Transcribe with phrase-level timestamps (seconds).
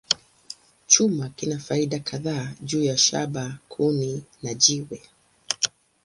[0.87, 5.01] Chuma kina faida kadhaa juu ya shaba, kuni, na jiwe.